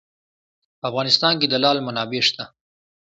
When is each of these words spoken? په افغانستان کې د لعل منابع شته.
په 0.79 0.85
افغانستان 0.89 1.33
کې 1.39 1.47
د 1.49 1.55
لعل 1.63 1.79
منابع 1.87 2.21
شته. 2.27 2.43